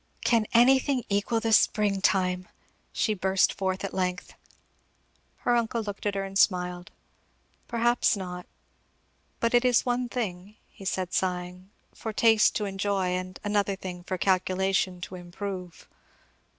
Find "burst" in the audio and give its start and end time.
3.13-3.53